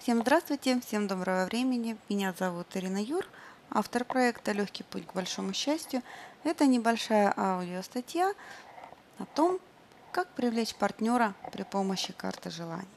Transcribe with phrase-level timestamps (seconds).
[0.00, 1.94] Всем здравствуйте, всем доброго времени.
[2.08, 3.26] Меня зовут Ирина Юр,
[3.68, 6.02] автор проекта «Легкий путь к большому счастью».
[6.42, 8.32] Это небольшая аудиостатья
[9.18, 9.60] о том,
[10.10, 12.88] как привлечь партнера при помощи карты желаний.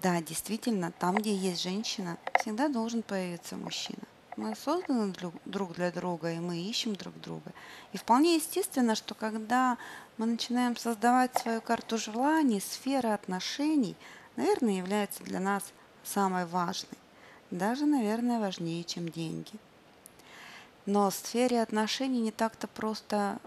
[0.00, 4.05] Да, действительно, там, где есть женщина, всегда должен появиться мужчина.
[4.36, 5.14] Мы созданы
[5.46, 7.52] друг для друга, и мы ищем друг друга.
[7.94, 9.78] И вполне естественно, что когда
[10.18, 13.96] мы начинаем создавать свою карту желаний, сфера отношений,
[14.36, 15.62] наверное, является для нас
[16.04, 16.98] самой важной.
[17.50, 19.52] Даже, наверное, важнее, чем деньги.
[20.84, 23.38] Но в сфере отношений не так-то просто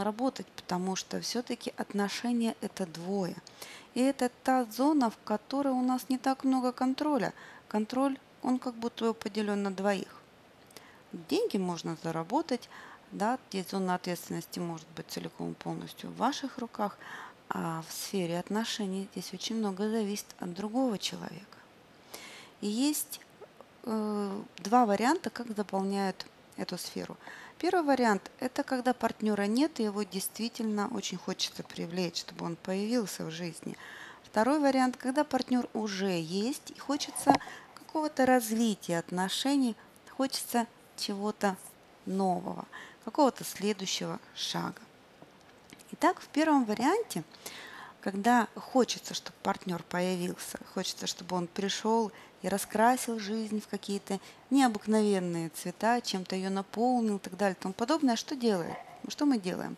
[0.00, 3.36] работать, потому что все-таки отношения– это двое.
[3.94, 7.32] И это та зона, в которой у нас не так много контроля.
[7.68, 10.13] Контроль, он как будто поделен на двоих.
[11.34, 12.68] Деньги можно заработать,
[13.10, 16.96] да, зона ответственности может быть целиком полностью в ваших руках,
[17.48, 21.58] а в сфере отношений здесь очень много зависит от другого человека.
[22.60, 23.20] И есть
[23.82, 26.24] э, два варианта, как заполняют
[26.56, 27.16] эту сферу.
[27.58, 33.24] Первый вариант– это когда партнера нет, и его действительно очень хочется привлечь, чтобы он появился
[33.24, 33.76] в жизни.
[34.22, 37.34] Второй вариант– когда партнер уже есть, и хочется
[37.74, 39.74] какого-то развития отношений,
[40.16, 41.56] хочется чего-то
[42.06, 42.64] нового,
[43.04, 44.80] какого-то следующего шага.
[45.92, 47.22] Итак, в первом варианте,
[48.00, 55.50] когда хочется, чтобы партнер появился, хочется, чтобы он пришел и раскрасил жизнь в какие-то необыкновенные
[55.50, 58.76] цвета, чем-то ее наполнил и так далее и тому подобное, что делает?
[59.08, 59.76] Что мы делаем?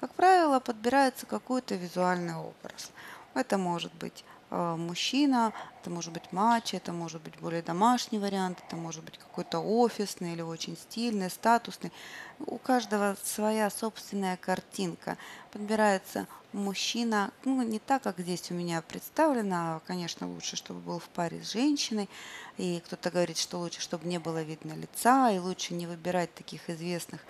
[0.00, 2.90] Как правило, подбирается какой-то визуальный образ.
[3.34, 8.76] Это может быть мужчина, это может быть матч, это может быть более домашний вариант, это
[8.76, 11.92] может быть какой-то офисный или очень стильный, статусный.
[12.38, 15.16] У каждого своя собственная картинка.
[15.52, 20.98] Подбирается мужчина, ну, не так, как здесь у меня представлено, а, конечно, лучше, чтобы был
[20.98, 22.08] в паре с женщиной.
[22.56, 26.70] И кто-то говорит, что лучше, чтобы не было видно лица, и лучше не выбирать таких
[26.70, 27.20] известных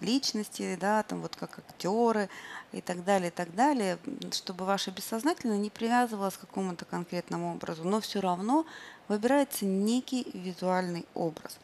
[0.00, 2.28] личности, да, там вот как актеры
[2.72, 3.98] и так далее, и так далее,
[4.32, 8.66] чтобы ваше бессознательное не привязывалось к какому-то конкретному образу, но все равно
[9.08, 11.58] выбирается некий визуальный образ.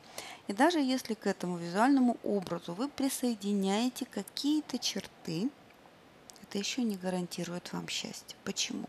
[0.46, 5.50] И даже если к этому визуальному образу вы присоединяете какие-то черты,
[6.42, 8.36] это еще не гарантирует вам счастье.
[8.44, 8.86] Почему?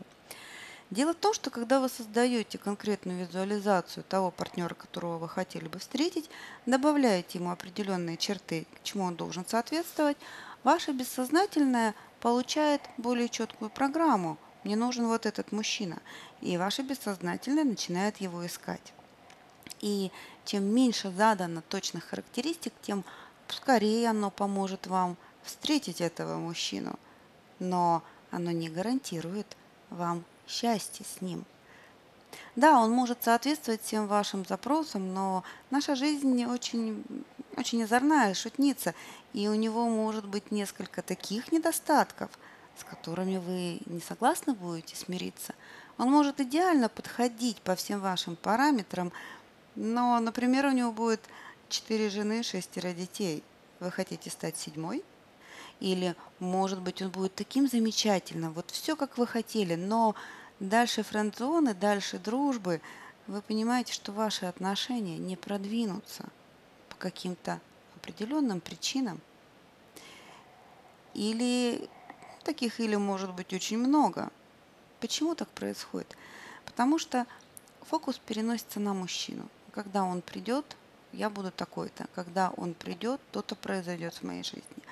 [0.90, 5.80] Дело в том, что когда вы создаете конкретную визуализацию того партнера, которого вы хотели бы
[5.80, 6.30] встретить,
[6.64, 10.16] добавляете ему определенные черты, к чему он должен соответствовать,
[10.62, 14.38] ваше бессознательное получает более четкую программу.
[14.62, 15.98] Мне нужен вот этот мужчина.
[16.40, 18.92] И ваше бессознательное начинает его искать.
[19.80, 20.12] И
[20.44, 23.04] чем меньше задано точных характеристик, тем
[23.48, 26.96] скорее оно поможет вам встретить этого мужчину.
[27.58, 29.56] Но оно не гарантирует
[29.90, 31.44] вам счастье с ним.
[32.54, 37.04] Да, он может соответствовать всем вашим запросам, но наша жизнь очень,
[37.56, 38.94] очень озорная, шутница,
[39.32, 42.30] и у него может быть несколько таких недостатков,
[42.78, 45.54] с которыми вы не согласны будете смириться.
[45.98, 49.12] Он может идеально подходить по всем вашим параметрам,
[49.74, 51.20] но, например, у него будет
[51.68, 53.42] четыре жены, шестеро детей.
[53.80, 55.04] Вы хотите стать седьмой?
[55.80, 60.14] Или, может быть, он будет таким замечательным, вот все, как вы хотели, но
[60.58, 62.80] дальше френдзоны, дальше дружбы,
[63.26, 66.24] вы понимаете, что ваши отношения не продвинутся
[66.88, 67.60] по каким-то
[67.96, 69.20] определенным причинам.
[71.12, 71.88] Или
[72.44, 74.30] таких или может быть очень много.
[75.00, 76.16] Почему так происходит?
[76.64, 77.26] Потому что
[77.82, 79.48] фокус переносится на мужчину.
[79.72, 80.76] Когда он придет,
[81.12, 82.06] я буду такой-то.
[82.14, 84.85] Когда он придет, то-то произойдет в моей жизни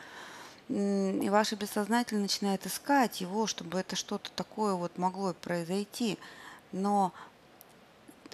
[0.69, 6.19] и ваше бессознательное начинает искать его, чтобы это что-то такое вот могло произойти.
[6.73, 7.13] Но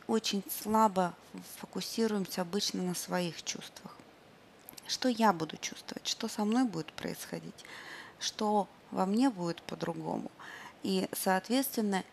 [0.06, 1.14] очень слабо
[1.58, 3.96] фокусируемся обычно на своих чувствах.
[4.86, 7.64] Что я буду чувствовать, что со мной будет происходить,
[8.19, 10.31] что во мне будет по-другому.
[10.82, 12.05] И, соответственно,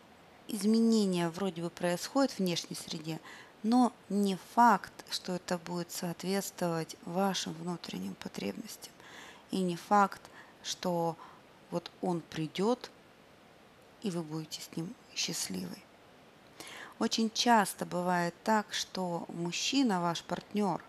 [0.48, 3.20] изменения вроде бы происходят в внешней среде,
[3.62, 8.92] но не факт, что это будет соответствовать вашим внутренним потребностям.
[9.50, 10.20] И не факт,
[10.62, 11.16] что
[11.70, 12.90] вот он придет,
[14.02, 15.76] и вы будете с ним счастливы.
[16.98, 20.82] Очень часто бывает так, что мужчина ваш партнер,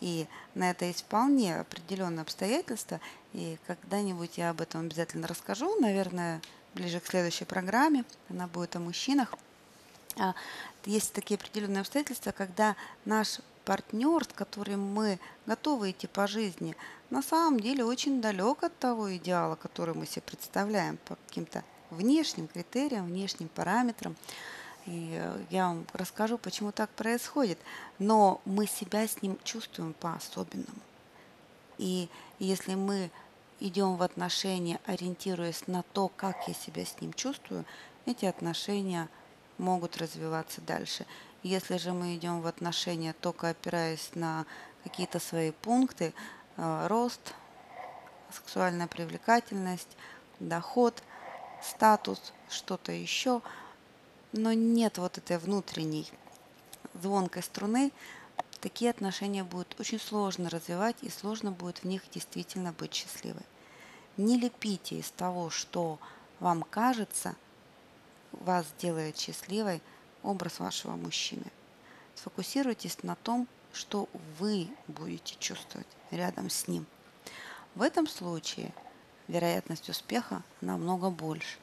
[0.00, 3.00] и на это есть вполне определенные обстоятельства,
[3.32, 6.40] и когда-нибудь я об этом обязательно расскажу, наверное,
[6.74, 9.34] ближе к следующей программе, она будет о мужчинах.
[10.16, 10.34] А,
[10.84, 16.74] есть такие определенные обстоятельства, когда наш партнер, с которым мы готовы идти по жизни,
[17.10, 22.48] на самом деле очень далек от того идеала, который мы себе представляем по каким-то внешним
[22.48, 24.16] критериям, внешним параметрам.
[24.86, 27.58] И э, я вам расскажу, почему так происходит.
[27.98, 30.80] Но мы себя с ним чувствуем по-особенному.
[31.76, 33.10] И если мы
[33.60, 37.66] идем в отношения, ориентируясь на то, как я себя с ним чувствую,
[38.06, 39.10] эти отношения
[39.58, 41.04] могут развиваться дальше.
[41.42, 44.44] Если же мы идем в отношения, только опираясь на
[44.82, 46.12] какие-то свои пункты,
[46.56, 47.34] э, рост,
[48.32, 49.96] сексуальная привлекательность,
[50.40, 51.02] доход,
[51.62, 53.40] статус, что-то еще,
[54.32, 56.10] но нет вот этой внутренней
[56.94, 57.92] звонкой струны,
[58.60, 63.44] такие отношения будет очень сложно развивать и сложно будет в них действительно быть счастливой.
[64.16, 65.98] Не лепите из того, что
[66.40, 67.36] вам кажется,
[68.32, 69.80] вас делает счастливой
[70.28, 71.46] образ вашего мужчины.
[72.14, 74.08] Сфокусируйтесь на том, что
[74.38, 76.86] вы будете чувствовать рядом с ним.
[77.74, 78.72] В этом случае
[79.28, 81.58] вероятность успеха намного больше.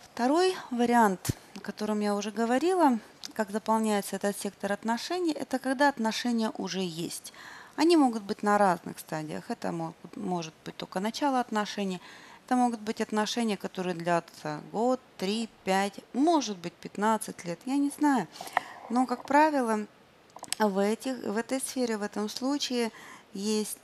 [0.00, 2.98] Второй вариант, о котором я уже говорила,
[3.34, 7.32] как заполняется этот сектор отношений, это когда отношения уже есть.
[7.76, 9.50] Они могут быть на разных стадиях.
[9.50, 9.72] Это
[10.14, 12.00] может быть только начало отношений,
[12.44, 17.90] это могут быть отношения, которые длятся год, три, пять, может быть 15 лет, я не
[17.90, 18.28] знаю.
[18.90, 19.86] Но, как правило,
[20.58, 22.92] в, этих, в этой сфере, в этом случае
[23.32, 23.78] есть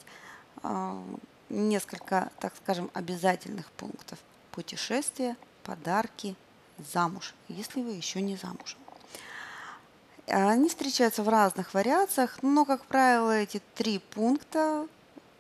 [0.63, 1.03] э,
[1.49, 4.19] несколько, так скажем, обязательных пунктов.
[4.53, 6.37] Путешествия, подарки,
[6.93, 8.79] замуж, если вы еще не замужем.
[10.27, 14.87] Они встречаются в разных вариациях, но, как правило, эти три пункта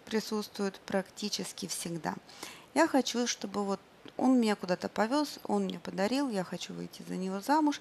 [0.07, 2.15] присутствуют практически всегда.
[2.75, 3.81] Я хочу, чтобы вот
[4.17, 7.81] он меня куда-то повез, он мне подарил, я хочу выйти за него замуж.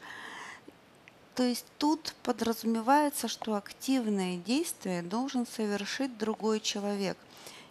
[1.36, 7.18] То есть тут подразумевается, что активное действие должен совершить другой человек.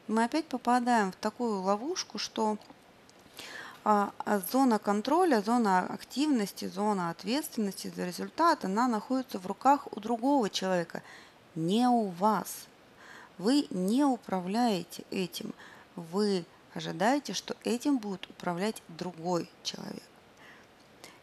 [0.06, 2.56] И мы опять попадаем в такую ловушку, что
[3.84, 10.00] а, а зона контроля, зона активности, зона ответственности за результат, она находится в руках у
[10.00, 11.02] другого человека,
[11.54, 12.66] не у вас.
[13.38, 15.54] Вы не управляете этим.
[15.96, 16.44] Вы
[16.74, 20.02] ожидаете, что этим будет управлять другой человек.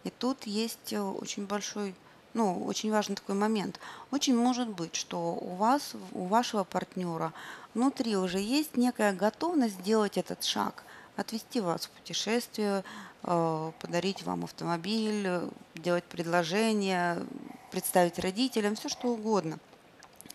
[0.04, 1.96] И тут есть э, очень большой,
[2.34, 3.80] ну, очень важный такой момент.
[4.12, 7.34] Очень может быть, что у вас, у вашего партнера
[7.74, 10.84] внутри уже есть некая готовность сделать этот шаг–
[11.16, 12.84] отвезти вас в путешествие,
[13.24, 15.28] э, подарить вам автомобиль,
[15.76, 17.26] делать предложение,
[17.72, 19.60] представить родителям, все что угодно.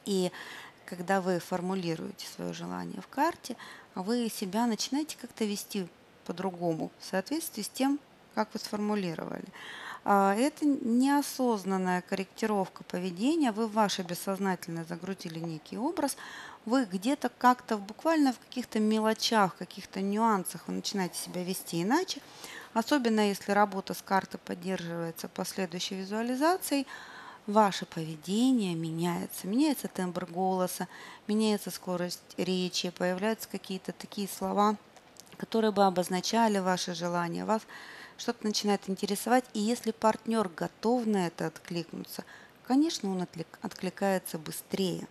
[0.05, 0.33] И
[0.87, 3.57] когда вы формулируете свое желание в карте,
[3.95, 5.87] вы себя начинаете как-то вести
[6.27, 7.99] по-другому в соответствии с тем,
[8.35, 9.47] как вы сформулировали.
[10.05, 13.53] А, это неосознанная корректировка поведения.
[13.53, 16.17] Вы в ваше бессознательное загрузили некий образ,
[16.67, 22.21] вы где-то как-то буквально в каких-то мелочах, каких-то нюансах вы начинаете себя вести иначе.
[22.75, 26.87] Особенно если работа с картой поддерживается последующей визуализацией,
[27.51, 29.47] ваше поведение меняется.
[29.47, 30.89] Меняется тембр голоса,
[31.27, 34.77] меняется скорость речи, появляются какие-то такие слова,
[35.37, 37.45] которые бы обозначали ваши желания.
[37.45, 37.63] Вас
[38.17, 39.45] что-то начинает интересовать.
[39.55, 42.25] И если партнер готов на это откликнуться,
[42.67, 43.27] конечно, он
[43.63, 45.09] откликается быстрее.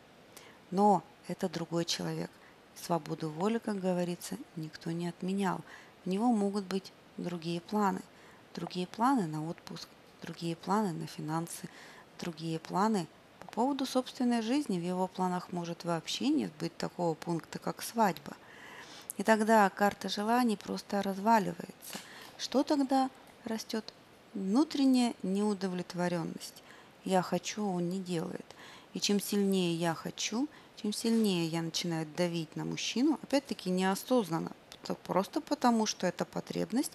[0.71, 2.29] Но это другой человек.
[2.75, 5.61] Свободу воли, как говорится, никто не отменял.
[6.05, 8.01] У него могут быть другие планы.
[8.55, 9.87] Другие планы на отпуск,
[10.21, 11.69] другие планы на финансы,
[12.19, 13.07] другие планы
[13.39, 14.79] по поводу собственной жизни.
[14.79, 18.33] В его планах может вообще нет быть такого пункта, как свадьба.
[19.17, 21.97] И тогда карта желаний просто разваливается.
[22.37, 23.09] Что тогда
[23.45, 23.93] растет?
[24.33, 26.63] Внутренняя неудовлетворенность.
[27.03, 28.45] Я хочу, он не делает.
[28.93, 34.51] И чем сильнее я хочу, тем сильнее я начинаю давить на мужчину, опять-таки неосознанно,
[35.03, 36.93] просто потому что эта потребность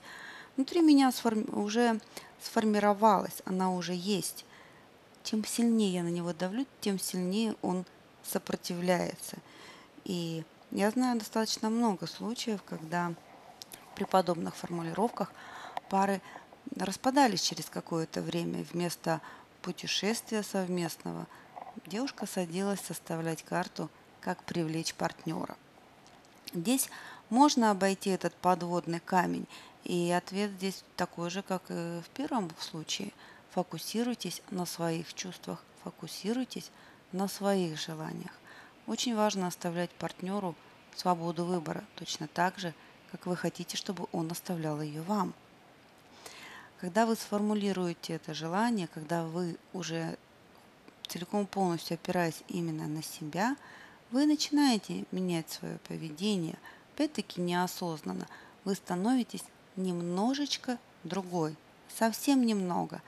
[0.56, 2.00] внутри меня сформи- уже
[2.42, 4.44] сформировалась, она уже есть.
[5.24, 7.84] Тем сильнее я на него давлю, тем сильнее он
[8.22, 9.38] сопротивляется.
[10.04, 13.12] И я знаю достаточно много случаев, когда
[13.96, 15.32] при подобных формулировках
[15.88, 16.22] пары
[16.76, 19.20] распадались через какое-то время вместо
[19.62, 21.26] путешествия совместного–
[21.86, 23.90] девушка садилась составлять карту
[24.20, 25.56] «Как привлечь партнера».
[26.52, 26.88] Здесь
[27.30, 29.46] можно обойти этот подводный камень,
[29.82, 33.12] и ответ здесь такой же, как и в первом случае.
[33.54, 36.72] Фокусируйтесь на своих чувствах, фокусируйтесь
[37.12, 38.32] на своих желаниях.
[38.88, 40.56] Очень важно оставлять партнеру
[40.96, 42.74] свободу выбора, точно так же,
[43.12, 45.34] как вы хотите, чтобы он оставлял ее вам.
[46.80, 50.18] Когда вы сформулируете это желание, когда вы уже
[51.06, 53.56] целиком полностью опираясь именно на себя,
[54.10, 56.58] вы начинаете менять свое поведение,
[56.92, 58.26] опять-таки неосознанно.
[58.64, 59.44] Вы становитесь
[59.76, 61.54] немножечко другой,
[61.88, 63.00] совсем немного.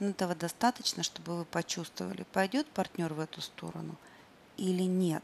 [0.00, 3.94] Но этого достаточно, чтобы вы почувствовали, пойдет партнер в эту сторону
[4.56, 5.22] или нет.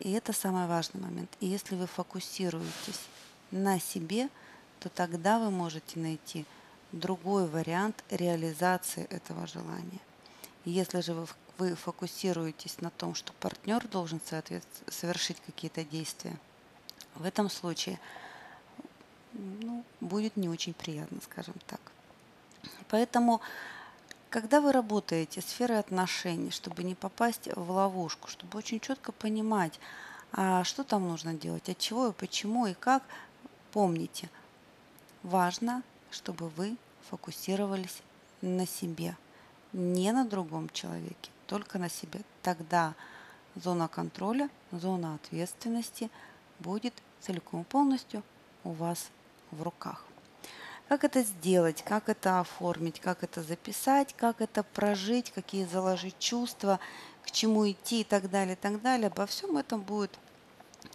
[0.00, 1.30] И это самый важный момент.
[1.40, 3.00] И если вы фокусируетесь
[3.50, 4.28] на себе,
[4.80, 6.44] то тогда вы можете найти
[6.92, 10.00] другой вариант реализации этого желания.
[10.64, 11.26] Если же вы,
[11.58, 14.20] вы фокусируетесь на том, что партнер должен
[14.88, 16.36] совершить какие-то действия,
[17.14, 17.98] в этом случае
[19.38, 21.80] ну, будет не очень приятно, скажем так.
[22.88, 23.40] Поэтому,
[24.30, 29.78] когда вы работаете сферой отношений, чтобы не попасть в ловушку, чтобы очень четко понимать,
[30.32, 33.02] а что там нужно делать, от чего и почему и как,
[33.72, 34.28] помните,
[35.22, 36.76] важно, чтобы вы
[37.08, 38.02] фокусировались
[38.42, 39.16] на себе,
[39.72, 42.20] не на другом человеке, только на себе.
[42.42, 42.94] Тогда
[43.54, 46.10] зона контроля, зона ответственности
[46.58, 48.22] будет целиком и полностью
[48.64, 49.10] у вас
[49.50, 50.04] в руках.
[50.88, 56.80] Как это сделать, как это оформить, как это записать, как это прожить, какие заложить чувства,
[57.22, 59.08] к чему идти и так далее, и так далее.
[59.08, 60.18] Обо всем этом будет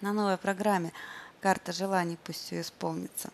[0.01, 0.91] на новой программе
[1.41, 3.29] «Карта желаний пусть все исполнится».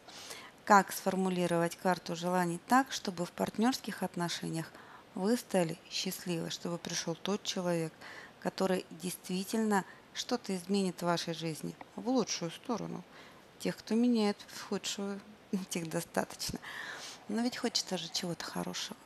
[0.65, 4.71] Как сформулировать карту желаний так, чтобы в партнерских отношениях
[5.15, 7.93] вы стали счастливы, чтобы пришел тот человек,
[8.41, 13.03] который действительно что-то изменит в вашей жизни в лучшую сторону.
[13.59, 15.19] Тех, кто меняет в худшую,
[15.69, 16.59] тех достаточно.
[17.27, 18.97] Но ведь хочется же чего-то хорошего.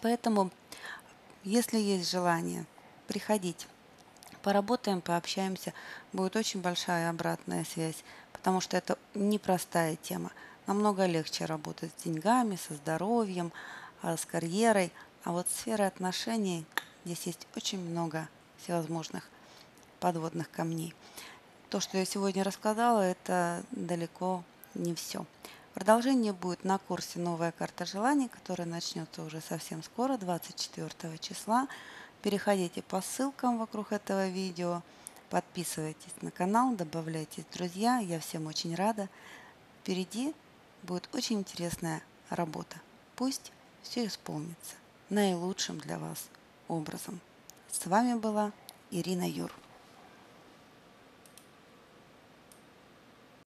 [0.00, 0.50] Поэтому,
[1.44, 2.66] если есть желание
[3.06, 3.66] приходить,
[4.42, 5.74] поработаем, пообщаемся,
[6.12, 10.30] будет очень большая обратная связь, потому что это непростая тема.
[10.66, 13.52] Намного легче работать с деньгами, со здоровьем,
[14.02, 14.92] а, с карьерой.
[15.24, 16.64] А вот сфера отношений,
[17.04, 18.28] здесь есть очень много
[18.62, 19.28] всевозможных
[19.98, 20.94] подводных камней.
[21.70, 24.42] То, что я сегодня рассказала, это далеко
[24.74, 25.26] не все.
[25.74, 31.68] Продолжение будет на курсе «Новая карта желаний», который начнется уже совсем скоро, 24 числа.
[32.22, 34.80] Переходите по ссылкам вокруг этого видео,
[35.28, 37.98] подписывайтесь на канал, добавляйтесь в друзья.
[37.98, 39.10] Я всем очень рада.
[39.82, 40.34] Впереди
[40.82, 42.76] будет очень интересная работа.
[43.14, 44.74] Пусть все исполнится
[45.10, 46.28] наилучшим для вас
[46.66, 47.20] образом.
[47.70, 48.52] С вами была
[48.90, 49.52] Ирина Юр.